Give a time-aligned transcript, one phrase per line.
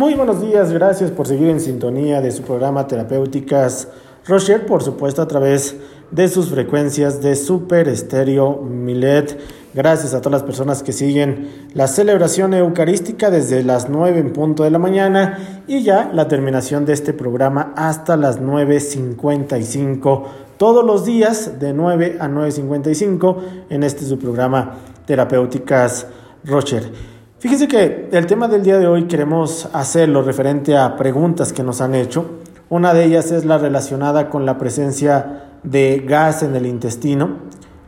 [0.00, 3.88] Muy buenos días, gracias por seguir en sintonía de su programa Terapéuticas
[4.26, 5.76] Rocher, por supuesto a través
[6.10, 9.38] de sus frecuencias de Super Estéreo Milet.
[9.74, 14.62] Gracias a todas las personas que siguen la celebración eucarística desde las 9 en punto
[14.64, 20.24] de la mañana y ya la terminación de este programa hasta las 9.55
[20.56, 23.36] todos los días de 9 a 9.55
[23.68, 26.06] en este su programa Terapéuticas
[26.42, 27.19] Rocher.
[27.40, 31.80] Fíjense que el tema del día de hoy queremos hacerlo referente a preguntas que nos
[31.80, 32.26] han hecho.
[32.68, 37.38] Una de ellas es la relacionada con la presencia de gas en el intestino.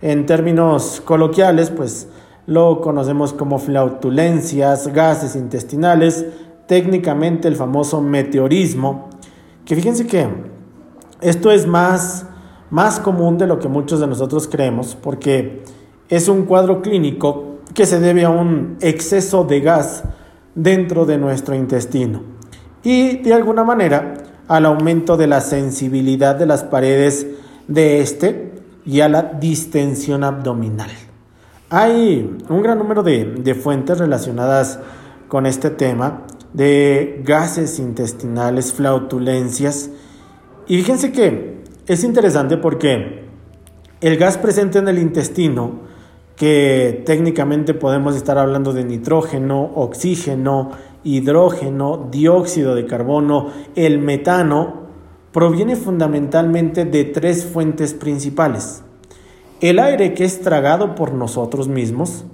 [0.00, 2.08] En términos coloquiales, pues
[2.46, 6.24] lo conocemos como flautulencias, gases intestinales,
[6.66, 9.10] técnicamente el famoso meteorismo,
[9.66, 10.28] que fíjense que
[11.20, 12.24] esto es más,
[12.70, 15.62] más común de lo que muchos de nosotros creemos, porque
[16.08, 20.04] es un cuadro clínico que se debe a un exceso de gas
[20.54, 22.22] dentro de nuestro intestino
[22.82, 24.14] y de alguna manera
[24.48, 27.26] al aumento de la sensibilidad de las paredes
[27.68, 28.52] de este
[28.84, 30.90] y a la distensión abdominal.
[31.70, 34.78] Hay un gran número de, de fuentes relacionadas
[35.28, 39.88] con este tema de gases intestinales, flautulencias.
[40.66, 43.24] Y fíjense que es interesante porque
[44.02, 45.91] el gas presente en el intestino
[46.42, 50.72] que técnicamente podemos estar hablando de nitrógeno, oxígeno,
[51.04, 54.88] hidrógeno, dióxido de carbono, el metano,
[55.30, 58.82] proviene fundamentalmente de tres fuentes principales.
[59.60, 62.24] El aire que es tragado por nosotros mismos,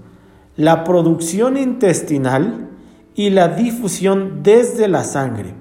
[0.57, 2.71] la producción intestinal
[3.15, 5.53] y la difusión desde la sangre.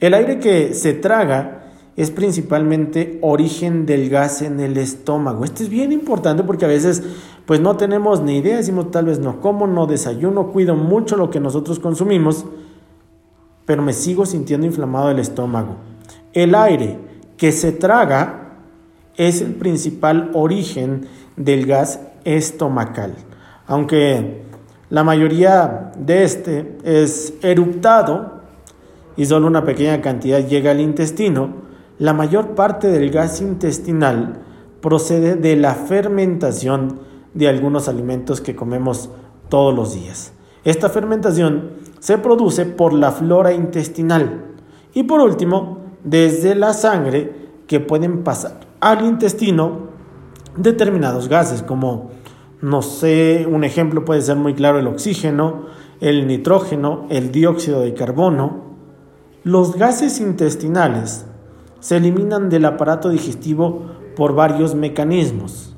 [0.00, 1.60] El aire que se traga
[1.96, 5.44] es principalmente origen del gas en el estómago.
[5.44, 7.02] Esto es bien importante porque a veces
[7.50, 11.30] pues no tenemos ni idea, decimos tal vez no como, no desayuno, cuido mucho lo
[11.30, 12.44] que nosotros consumimos,
[13.66, 15.74] pero me sigo sintiendo inflamado el estómago.
[16.32, 17.00] El aire
[17.36, 18.52] que se traga
[19.16, 23.16] es el principal origen del gas estomacal,
[23.66, 24.44] aunque
[24.88, 28.42] la mayoría de este es eruptado
[29.16, 31.48] y solo una pequeña cantidad llega al intestino,
[31.98, 34.40] la mayor parte del gas intestinal
[34.80, 39.10] procede de la fermentación de algunos alimentos que comemos
[39.48, 40.32] todos los días.
[40.64, 44.44] Esta fermentación se produce por la flora intestinal
[44.92, 49.90] y por último, desde la sangre que pueden pasar al intestino
[50.56, 52.10] determinados gases como,
[52.60, 55.66] no sé, un ejemplo puede ser muy claro el oxígeno,
[56.00, 58.70] el nitrógeno, el dióxido de carbono.
[59.44, 61.26] Los gases intestinales
[61.78, 63.86] se eliminan del aparato digestivo
[64.16, 65.69] por varios mecanismos.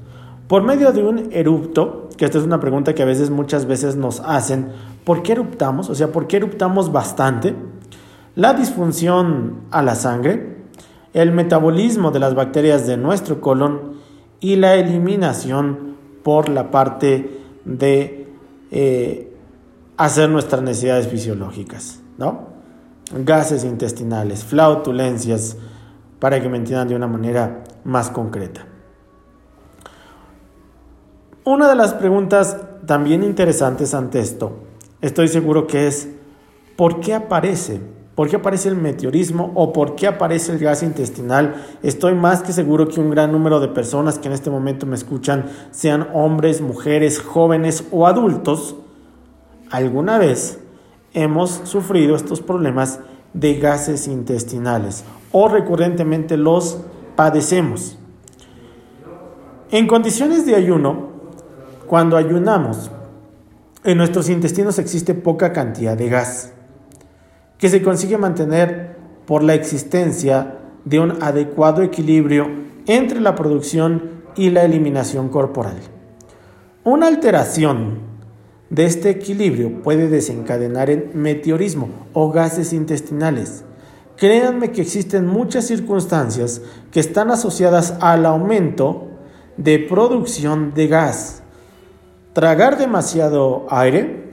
[0.53, 3.97] Por medio de un erupto, que esta es una pregunta que a veces muchas veces
[3.97, 4.69] nos hacen,
[5.03, 5.89] ¿por qué eruptamos?
[5.89, 7.55] O sea, ¿por qué eruptamos bastante?
[8.35, 10.59] La disfunción a la sangre,
[11.15, 13.95] el metabolismo de las bacterias de nuestro colon
[14.41, 18.29] y la eliminación por la parte de
[18.71, 19.35] eh,
[19.97, 22.49] hacer nuestras necesidades fisiológicas, ¿no?
[23.25, 25.57] Gases intestinales, flautulencias,
[26.19, 28.67] para que me entiendan de una manera más concreta.
[31.45, 34.53] Una de las preguntas también interesantes ante esto,
[35.01, 36.09] estoy seguro que es,
[36.77, 37.81] ¿por qué aparece?
[38.15, 41.57] ¿Por qué aparece el meteorismo o por qué aparece el gas intestinal?
[41.83, 44.95] Estoy más que seguro que un gran número de personas que en este momento me
[44.95, 48.77] escuchan, sean hombres, mujeres, jóvenes o adultos,
[49.69, 50.61] alguna vez
[51.13, 53.01] hemos sufrido estos problemas
[53.35, 55.03] de gases intestinales
[55.33, 56.79] o recurrentemente los
[57.17, 57.99] padecemos.
[59.73, 61.12] En condiciones de ayuno,
[61.93, 62.91] cuando ayunamos,
[63.85, 66.55] en nuestros intestinos existe poca cantidad de gas,
[67.59, 72.49] que se consigue mantener por la existencia de un adecuado equilibrio
[72.87, 75.77] entre la producción y la eliminación corporal.
[76.83, 77.99] Una alteración
[78.71, 83.67] de este equilibrio puede desencadenar en meteorismo o gases intestinales,
[84.17, 89.09] Créanme que existen muchas circunstancias que están asociadas al aumento
[89.59, 91.42] de producción de gas.
[92.33, 94.33] Tragar demasiado aire,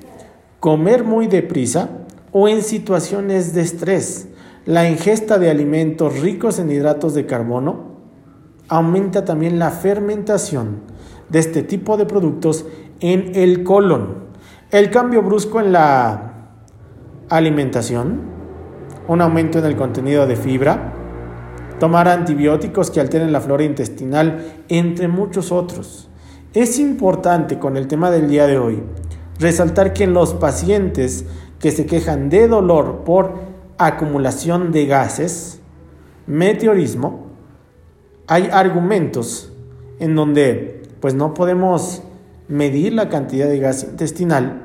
[0.60, 1.90] comer muy deprisa
[2.32, 4.30] o en situaciones de estrés.
[4.66, 7.98] La ingesta de alimentos ricos en hidratos de carbono
[8.70, 10.82] aumenta también la fermentación
[11.28, 12.66] de este tipo de productos
[13.02, 14.30] en el colon.
[14.72, 16.52] El cambio brusco en la
[17.30, 18.30] alimentación
[19.10, 20.94] un aumento en el contenido de fibra,
[21.80, 26.09] tomar antibióticos que alteren la flora intestinal, entre muchos otros.
[26.56, 28.82] Es importante con el tema del día de hoy
[29.40, 31.26] resaltar que los pacientes
[31.60, 33.36] que se quejan de dolor por
[33.78, 35.62] acumulación de gases,
[36.26, 37.28] meteorismo,
[38.26, 39.54] hay argumentos
[40.00, 42.02] en donde pues no podemos
[42.48, 44.64] medir la cantidad de gas intestinal,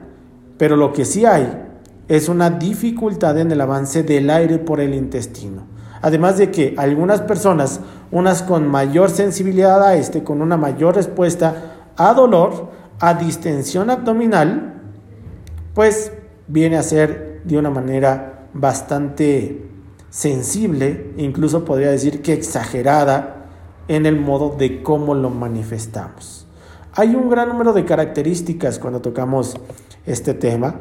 [0.57, 1.67] pero lo que sí hay
[2.09, 5.67] es una dificultad en el avance del aire por el intestino.
[6.01, 7.81] Además de que algunas personas,
[8.11, 12.70] unas con mayor sensibilidad a este, con una mayor respuesta a dolor,
[13.00, 14.82] a distensión abdominal,
[15.75, 16.12] pues
[16.46, 19.69] viene a ser de una manera bastante
[20.11, 23.46] sensible, incluso podría decir que exagerada
[23.88, 26.46] en el modo de cómo lo manifestamos.
[26.94, 29.56] Hay un gran número de características cuando tocamos
[30.06, 30.76] este tema.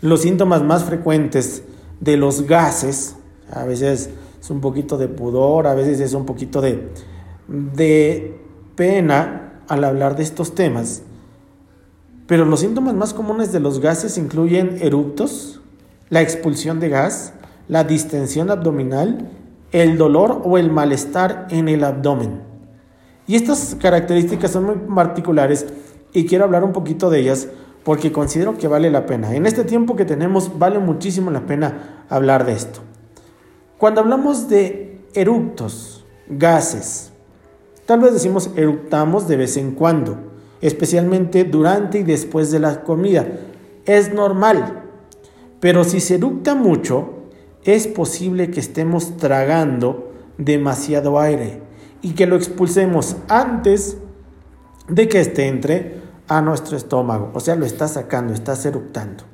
[0.00, 1.62] Los síntomas más frecuentes
[2.00, 3.16] de los gases,
[3.52, 6.88] a veces es un poquito de pudor, a veces es un poquito de,
[7.48, 8.40] de
[8.74, 11.02] pena al hablar de estos temas,
[12.26, 15.62] pero los síntomas más comunes de los gases incluyen eructos,
[16.10, 17.32] la expulsión de gas,
[17.68, 19.30] la distensión abdominal,
[19.72, 22.42] el dolor o el malestar en el abdomen.
[23.26, 25.66] Y estas características son muy particulares
[26.12, 27.48] y quiero hablar un poquito de ellas
[27.82, 29.34] porque considero que vale la pena.
[29.34, 32.80] En este tiempo que tenemos vale muchísimo la pena hablar de esto.
[33.78, 37.12] Cuando hablamos de eructos, gases,
[37.88, 40.28] tal vez decimos eructamos de vez en cuando
[40.60, 43.26] especialmente durante y después de la comida.
[43.86, 44.84] Es normal,
[45.60, 47.14] pero si se eructa mucho,
[47.64, 51.62] es posible que estemos tragando demasiado aire
[52.02, 53.96] y que lo expulsemos antes
[54.88, 57.30] de que este entre a nuestro estómago.
[57.34, 59.24] O sea, lo está sacando, estás eructando.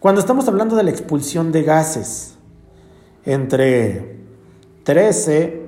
[0.00, 2.34] Cuando estamos hablando de la expulsión de gases,
[3.24, 4.18] entre
[4.82, 5.63] 13,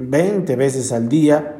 [0.00, 1.56] 20 veces al día,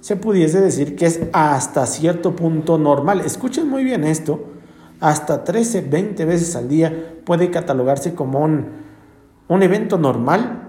[0.00, 3.20] se pudiese decir que es hasta cierto punto normal.
[3.20, 4.44] Escuchen muy bien esto.
[5.00, 8.66] Hasta 13, 20 veces al día puede catalogarse como un,
[9.48, 10.68] un evento normal.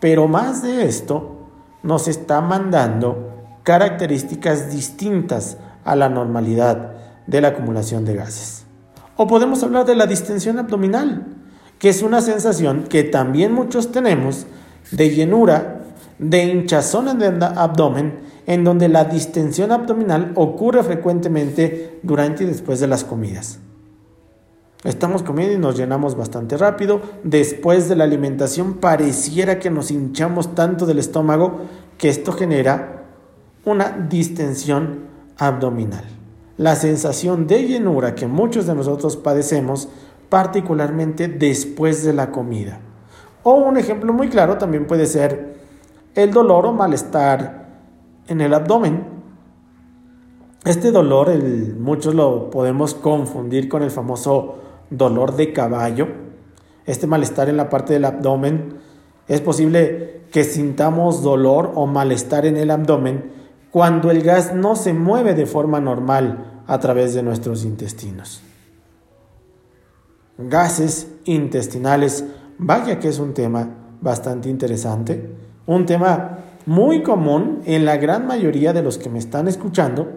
[0.00, 1.48] Pero más de esto
[1.82, 3.32] nos está mandando
[3.64, 6.92] características distintas a la normalidad
[7.26, 8.64] de la acumulación de gases.
[9.16, 11.26] O podemos hablar de la distensión abdominal,
[11.78, 14.46] que es una sensación que también muchos tenemos
[14.90, 15.81] de llenura
[16.22, 22.80] de hinchazón en el abdomen, en donde la distensión abdominal ocurre frecuentemente durante y después
[22.80, 23.58] de las comidas.
[24.84, 27.00] Estamos comiendo y nos llenamos bastante rápido.
[27.22, 31.60] Después de la alimentación pareciera que nos hinchamos tanto del estómago
[31.98, 33.04] que esto genera
[33.64, 35.06] una distensión
[35.38, 36.04] abdominal.
[36.56, 39.88] La sensación de llenura que muchos de nosotros padecemos
[40.28, 42.80] particularmente después de la comida.
[43.44, 45.61] O un ejemplo muy claro también puede ser
[46.14, 47.66] el dolor o malestar
[48.28, 49.04] en el abdomen.
[50.64, 54.58] Este dolor, el, muchos lo podemos confundir con el famoso
[54.90, 56.08] dolor de caballo.
[56.86, 58.78] Este malestar en la parte del abdomen,
[59.28, 63.30] es posible que sintamos dolor o malestar en el abdomen
[63.70, 68.42] cuando el gas no se mueve de forma normal a través de nuestros intestinos.
[70.38, 72.24] Gases intestinales,
[72.58, 73.68] vaya que es un tema
[74.00, 75.30] bastante interesante
[75.66, 80.08] un tema muy común en la gran mayoría de los que me están escuchando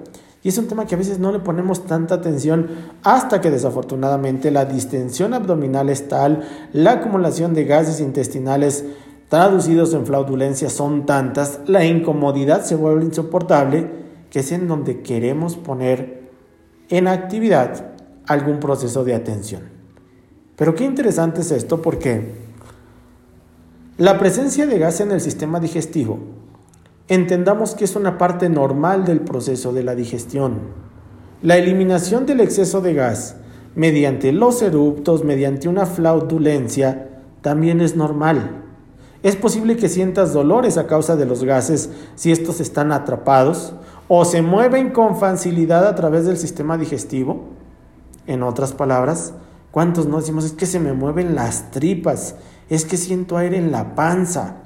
[0.45, 2.69] y es un tema que a veces no le ponemos tanta atención
[3.01, 8.86] hasta que desafortunadamente la distensión abdominal es tal, la acumulación de gases intestinales
[9.27, 13.89] traducidos en flaudulencia son tantas, la incomodidad se vuelve insoportable,
[14.29, 16.29] que es en donde queremos poner
[16.89, 17.93] en actividad
[18.27, 19.63] algún proceso de atención.
[20.55, 22.45] Pero qué interesante es esto porque
[23.98, 26.20] la presencia de gas en el sistema digestivo,
[27.08, 30.60] entendamos que es una parte normal del proceso de la digestión.
[31.42, 33.38] La eliminación del exceso de gas
[33.74, 38.64] mediante los eruptos, mediante una flaudulencia, también es normal.
[39.24, 43.75] Es posible que sientas dolores a causa de los gases si estos están atrapados
[44.10, 47.46] o se mueven con facilidad a través del sistema digestivo.
[48.28, 49.34] En otras palabras,
[49.72, 52.36] ¿cuántos no decimos es que se me mueven las tripas?
[52.69, 54.63] Es que siento aire en la panza.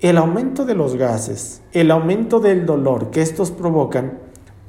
[0.00, 4.18] El aumento de los gases, el aumento del dolor que estos provocan,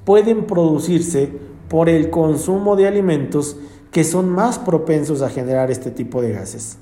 [0.05, 1.31] pueden producirse
[1.69, 3.57] por el consumo de alimentos
[3.91, 6.77] que son más propensos a generar este tipo de gases.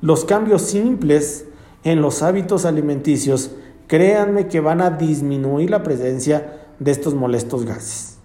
[0.00, 1.46] Los cambios simples
[1.84, 3.50] en los hábitos alimenticios,
[3.86, 8.18] créanme que van a disminuir la presencia de estos molestos gases.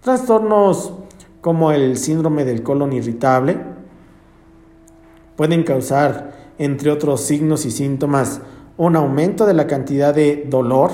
[0.00, 0.92] Trastornos
[1.40, 3.77] como el síndrome del colon irritable,
[5.38, 8.40] pueden causar, entre otros signos y síntomas,
[8.76, 10.90] un aumento de la cantidad de dolor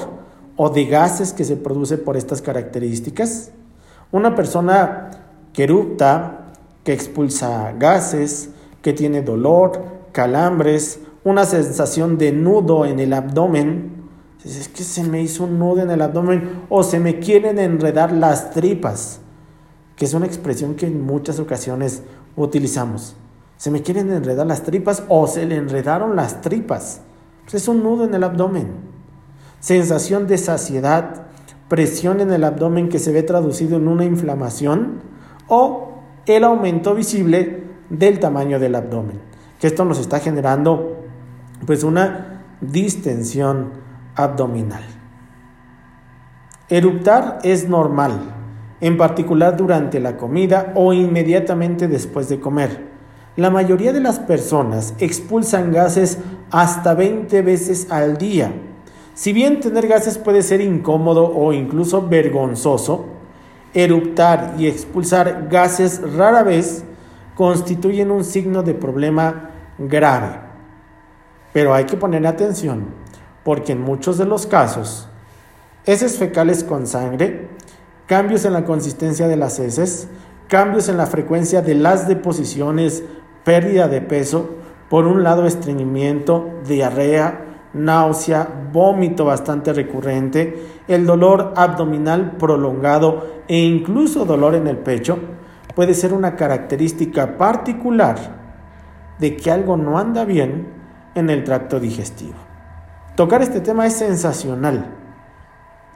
[0.56, 3.52] o de gases que se produce por estas características.
[4.12, 5.08] Una persona
[5.54, 6.52] que erupta,
[6.84, 8.50] que expulsa gases,
[8.82, 9.82] que tiene dolor,
[10.12, 14.04] calambres, una sensación de nudo en el abdomen.
[14.44, 18.12] Es que se me hizo un nudo en el abdomen o se me quieren enredar
[18.12, 19.20] las tripas,
[19.96, 22.02] que es una expresión que en muchas ocasiones
[22.36, 23.16] utilizamos.
[23.64, 27.00] Se me quieren enredar las tripas o se le enredaron las tripas.
[27.44, 28.66] Pues es un nudo en el abdomen.
[29.58, 31.28] Sensación de saciedad,
[31.70, 35.00] presión en el abdomen que se ve traducido en una inflamación
[35.48, 35.94] o
[36.26, 39.18] el aumento visible del tamaño del abdomen.
[39.58, 40.98] Que esto nos está generando
[41.64, 43.70] pues una distensión
[44.14, 44.84] abdominal.
[46.68, 48.20] Eruptar es normal,
[48.82, 52.92] en particular durante la comida o inmediatamente después de comer.
[53.36, 56.18] La mayoría de las personas expulsan gases
[56.52, 58.52] hasta 20 veces al día.
[59.14, 63.06] Si bien tener gases puede ser incómodo o incluso vergonzoso,
[63.72, 66.84] eruptar y expulsar gases rara vez
[67.34, 70.38] constituyen un signo de problema grave.
[71.52, 72.86] Pero hay que poner atención,
[73.42, 75.08] porque en muchos de los casos,
[75.86, 77.48] heces fecales con sangre,
[78.06, 80.06] cambios en la consistencia de las heces,
[80.48, 83.02] cambios en la frecuencia de las deposiciones,
[83.44, 84.56] pérdida de peso,
[84.88, 94.24] por un lado estreñimiento, diarrea, náusea, vómito bastante recurrente, el dolor abdominal prolongado e incluso
[94.24, 95.18] dolor en el pecho,
[95.74, 98.16] puede ser una característica particular
[99.18, 100.68] de que algo no anda bien
[101.14, 102.34] en el tracto digestivo.
[103.16, 104.86] Tocar este tema es sensacional.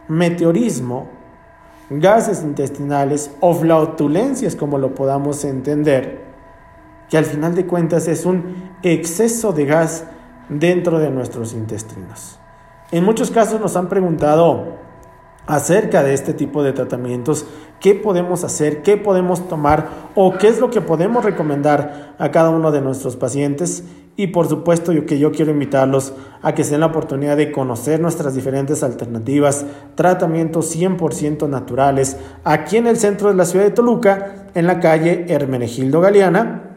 [0.09, 1.09] Meteorismo,
[1.90, 6.28] gases intestinales o flautulencias, como lo podamos entender,
[7.09, 10.05] que al final de cuentas es un exceso de gas
[10.49, 12.38] dentro de nuestros intestinos.
[12.91, 14.79] En muchos casos nos han preguntado
[15.47, 17.47] acerca de este tipo de tratamientos,
[17.81, 22.50] qué podemos hacer, qué podemos tomar o qué es lo que podemos recomendar a cada
[22.50, 23.83] uno de nuestros pacientes.
[24.15, 26.12] Y por supuesto yo que yo quiero invitarlos
[26.43, 32.77] a que se den la oportunidad de conocer nuestras diferentes alternativas, tratamientos 100% naturales, aquí
[32.77, 36.68] en el centro de la ciudad de Toluca, en la calle Hermenegildo Galeana,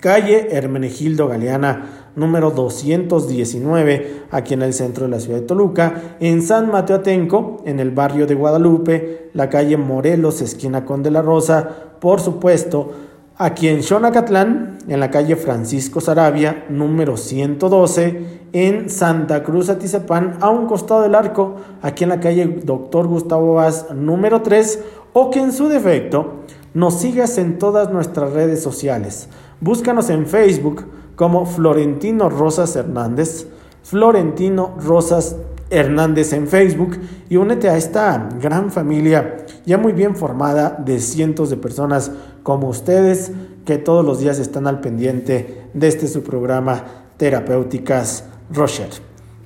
[0.00, 6.42] calle Hermenegildo Galeana número 219, aquí en el centro de la ciudad de Toluca, en
[6.42, 11.22] San Mateo Atenco, en el barrio de Guadalupe, la calle Morelos, esquina con de la
[11.22, 11.68] Rosa,
[12.00, 12.92] por supuesto,
[13.36, 20.50] aquí en Xonacatlán, en la calle Francisco Sarabia, número 112, en Santa Cruz Atizapán, a
[20.50, 25.40] un costado del arco, aquí en la calle Doctor Gustavo Vaz, número 3, o que
[25.40, 26.44] en su defecto
[26.74, 29.28] nos sigas en todas nuestras redes sociales.
[29.60, 30.84] Búscanos en Facebook
[31.16, 33.46] como Florentino Rosas Hernández,
[33.84, 35.36] Florentino Rosas
[35.70, 41.50] Hernández en Facebook y únete a esta gran familia ya muy bien formada de cientos
[41.50, 42.10] de personas
[42.42, 43.32] como ustedes
[43.64, 46.84] que todos los días están al pendiente de este su programa
[47.16, 48.90] Terapéuticas Rocher.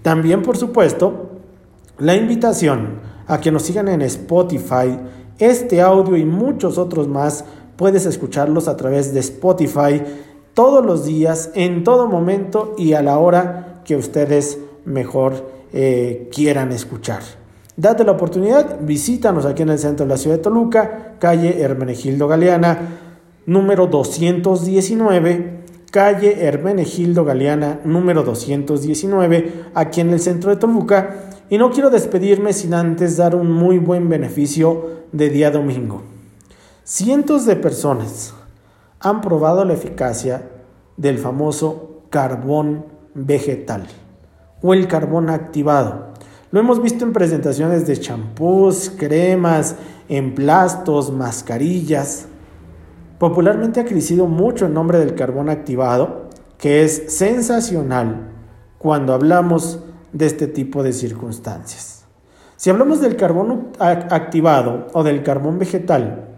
[0.02, 1.30] También, por supuesto,
[1.98, 4.98] la invitación a que nos sigan en Spotify.
[5.38, 7.44] Este audio y muchos otros más
[7.76, 10.02] puedes escucharlos a través de Spotify
[10.52, 16.72] todos los días, en todo momento y a la hora que ustedes mejor eh, quieran
[16.72, 17.22] escuchar.
[17.76, 22.26] Date la oportunidad, visítanos aquí en el centro de la ciudad de Toluca, calle Hermenegildo
[22.26, 22.98] Galeana,
[23.46, 25.60] número 219,
[25.92, 31.27] calle Hermenegildo Galeana, número 219, aquí en el centro de Toluca.
[31.50, 36.02] Y no quiero despedirme sin antes dar un muy buen beneficio de día domingo.
[36.84, 38.34] Cientos de personas
[39.00, 40.50] han probado la eficacia
[40.98, 43.86] del famoso carbón vegetal
[44.60, 46.08] o el carbón activado.
[46.50, 49.76] Lo hemos visto en presentaciones de champús, cremas,
[50.08, 52.26] emplastos, mascarillas.
[53.18, 56.28] Popularmente ha crecido mucho el nombre del carbón activado,
[56.58, 58.32] que es sensacional
[58.78, 59.80] cuando hablamos
[60.12, 62.04] de este tipo de circunstancias.
[62.56, 66.28] Si hablamos del carbón activado o del carbón vegetal,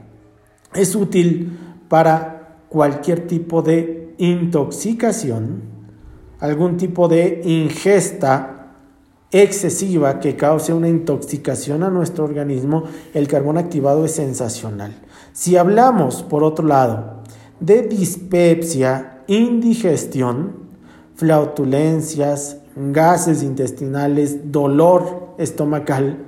[0.74, 1.58] es útil
[1.88, 5.62] para cualquier tipo de intoxicación,
[6.38, 8.60] algún tipo de ingesta
[9.30, 12.84] excesiva que cause una intoxicación a nuestro organismo,
[13.14, 14.94] el carbón activado es sensacional.
[15.32, 17.22] Si hablamos, por otro lado,
[17.60, 20.69] de dispepsia, indigestión,
[21.20, 26.24] flautulencias, gases intestinales, dolor estomacal,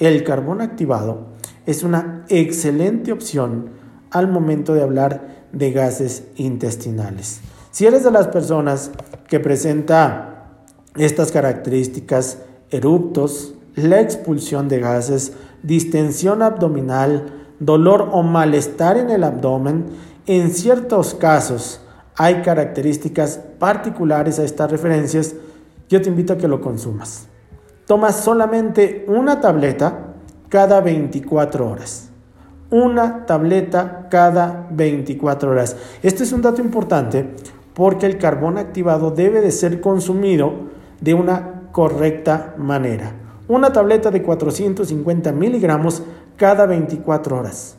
[0.00, 1.28] el carbón activado
[1.66, 3.70] es una excelente opción
[4.10, 7.42] al momento de hablar de gases intestinales.
[7.70, 8.90] Si eres de las personas
[9.28, 10.64] que presenta
[10.96, 12.38] estas características,
[12.70, 17.26] eruptos, la expulsión de gases, distensión abdominal,
[17.60, 19.86] dolor o malestar en el abdomen,
[20.26, 21.82] en ciertos casos
[22.16, 25.34] hay características particulares a estas referencias,
[25.88, 27.26] yo te invito a que lo consumas.
[27.86, 30.14] Tomas solamente una tableta
[30.48, 32.10] cada 24 horas.
[32.70, 35.76] Una tableta cada 24 horas.
[36.02, 37.34] Este es un dato importante
[37.74, 43.12] porque el carbón activado debe de ser consumido de una correcta manera.
[43.48, 46.02] Una tableta de 450 miligramos
[46.36, 47.76] cada 24 horas.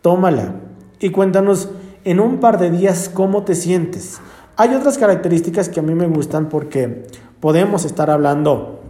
[0.00, 0.54] Tómala
[1.00, 1.70] y cuéntanos
[2.08, 4.18] en un par de días cómo te sientes.
[4.56, 7.06] Hay otras características que a mí me gustan porque
[7.38, 8.80] podemos estar hablando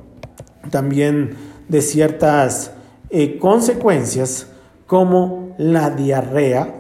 [0.71, 1.31] también
[1.69, 2.71] de ciertas
[3.11, 4.47] eh, consecuencias
[4.87, 6.77] como la diarrea,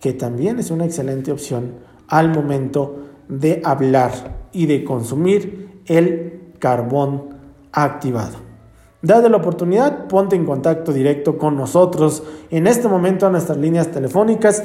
[0.00, 1.74] que también es una excelente opción
[2.08, 4.12] al momento de hablar
[4.52, 7.34] y de consumir el carbón
[7.70, 8.38] activado.
[9.02, 13.88] Date la oportunidad, ponte en contacto directo con nosotros en este momento a nuestras líneas
[13.88, 14.62] telefónicas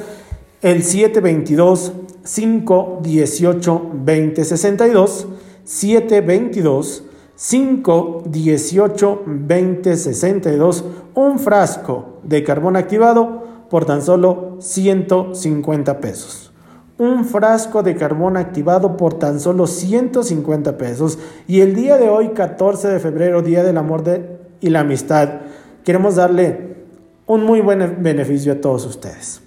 [0.66, 1.92] el 722
[2.24, 5.28] 518 2062
[5.62, 7.04] 722
[7.36, 16.50] 518 2062 un frasco de carbón activado por tan solo 150 pesos.
[16.98, 21.20] Un frasco de carbón activado por tan solo 150 pesos.
[21.46, 24.02] Y el día de hoy, 14 de febrero, Día del Amor
[24.60, 25.42] y la Amistad,
[25.84, 26.74] queremos darle
[27.26, 29.45] un muy buen beneficio a todos ustedes.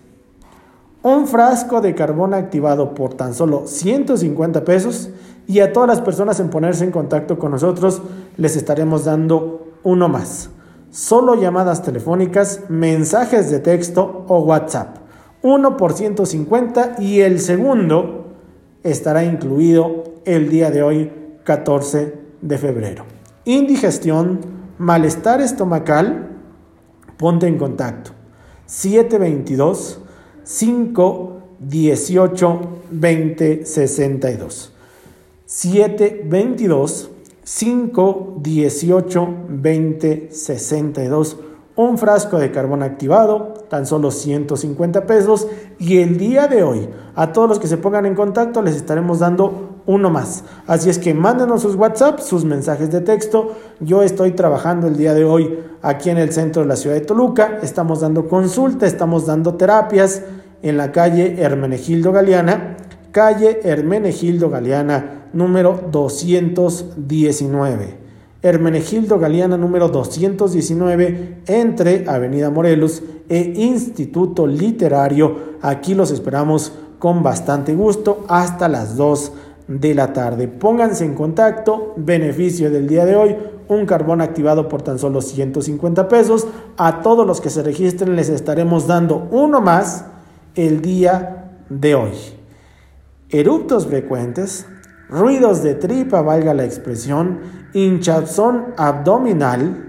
[1.02, 5.10] Un frasco de carbón activado por tan solo 150 pesos
[5.48, 8.02] y a todas las personas en ponerse en contacto con nosotros
[8.36, 10.50] les estaremos dando uno más.
[10.92, 14.98] Solo llamadas telefónicas, mensajes de texto o WhatsApp.
[15.42, 18.36] Uno por 150 y el segundo
[18.84, 21.14] estará incluido el día de hoy,
[21.46, 23.06] 14 de febrero.
[23.46, 24.42] Indigestión,
[24.78, 26.28] malestar estomacal,
[27.16, 28.12] ponte en contacto.
[28.66, 30.02] 722
[30.50, 34.74] 5 18 20 62.
[35.46, 37.10] 7 22
[37.44, 41.38] 5 18 20 62
[41.76, 45.48] un frasco de carbón activado, tan solo 150 pesos.
[45.78, 49.20] Y el día de hoy, a todos los que se pongan en contacto, les estaremos
[49.20, 50.44] dando uno más.
[50.68, 53.54] Así es que mándenos sus WhatsApp, sus mensajes de texto.
[53.80, 57.02] Yo estoy trabajando el día de hoy aquí en el centro de la ciudad de
[57.02, 57.60] Toluca.
[57.64, 60.22] Estamos dando consulta, estamos dando terapias
[60.62, 62.78] en la calle Hermenegildo Galeana
[63.12, 68.00] calle Hermenegildo Galeana, número 219.
[68.42, 75.58] Hermenegildo Galeana número 219 entre Avenida Morelos e Instituto Literario.
[75.62, 79.34] Aquí los esperamos con bastante gusto hasta las 2
[79.68, 80.48] de la tarde.
[80.48, 83.36] Pónganse en contacto, beneficio del día de hoy,
[83.68, 86.48] un carbón activado por tan solo 150 pesos.
[86.78, 90.06] A todos los que se registren les estaremos dando uno más
[90.56, 92.14] el día de hoy
[93.30, 94.66] eruptos frecuentes,
[95.08, 97.40] ruidos de tripa, valga la expresión,
[97.74, 99.86] hinchazón abdominal,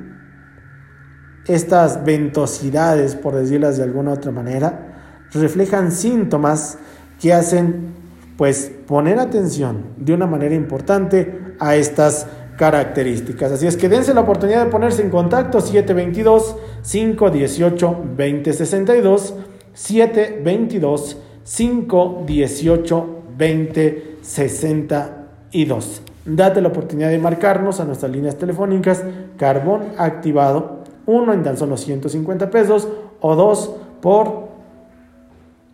[1.46, 6.79] estas ventosidades, por decirlas de alguna otra manera, reflejan síntomas
[7.20, 7.94] que hacen
[8.37, 13.53] pues poner atención de una manera importante a estas características.
[13.53, 19.35] Así es que dense la oportunidad de ponerse en contacto 722 518 2062
[19.74, 23.06] 722 518
[23.38, 26.02] 2062.
[26.24, 29.02] Date la oportunidad de marcarnos a nuestras líneas telefónicas
[29.37, 32.87] carbón activado, uno en tan solo 150 pesos
[33.20, 34.50] o dos por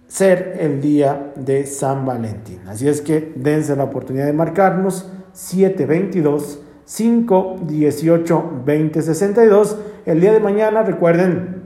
[0.06, 2.60] ser el día de San Valentín.
[2.68, 9.78] Así es que dense la oportunidad de marcarnos 722 518 2062.
[10.06, 11.62] El día de mañana, recuerden,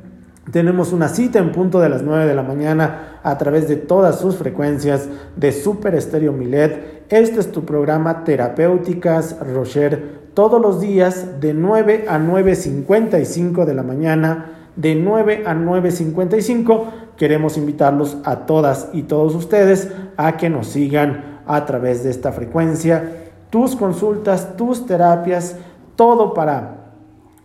[0.51, 4.19] tenemos una cita en punto de las 9 de la mañana a través de todas
[4.19, 7.05] sus frecuencias de Super Estéreo Milet.
[7.09, 13.83] Este es tu programa Terapéuticas Rocher todos los días de 9 a 9.55 de la
[13.83, 14.57] mañana.
[14.77, 16.85] De 9 a 9.55
[17.17, 22.33] queremos invitarlos a todas y todos ustedes a que nos sigan a través de esta
[22.33, 23.31] frecuencia.
[23.51, 25.57] Tus consultas, tus terapias,
[25.97, 26.77] todo para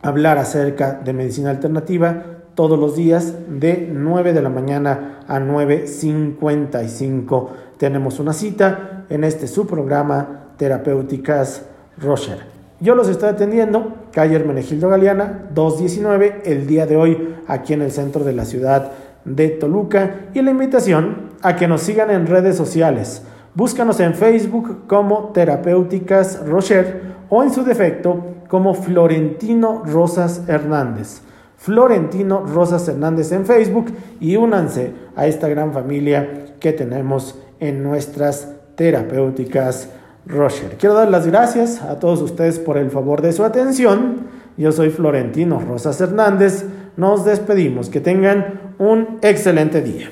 [0.02, 7.50] hablar acerca de medicina alternativa todos los días de 9 de la mañana a 9.55.
[7.78, 11.65] Tenemos una cita en este su programa Terapéuticas
[12.02, 12.39] Rocher.
[12.80, 17.91] Yo los estoy atendiendo, calle Hermenegildo Galeana, 219, el día de hoy aquí en el
[17.91, 18.91] centro de la ciudad
[19.24, 20.28] de Toluca.
[20.34, 23.24] Y la invitación a que nos sigan en redes sociales.
[23.54, 31.22] Búscanos en Facebook como Terapéuticas Rocher o en su defecto como Florentino Rosas Hernández.
[31.65, 33.88] Florentino Rosas Hernández en Facebook
[34.19, 39.89] y únanse a esta gran familia que tenemos en nuestras terapéuticas
[40.28, 40.78] Rocher.
[40.78, 44.28] Quiero dar las gracias a todos ustedes por el favor de su atención.
[44.58, 46.65] Yo soy Florentino Rosas Hernández.
[46.97, 47.89] Nos despedimos.
[47.89, 50.12] Que tengan un excelente día.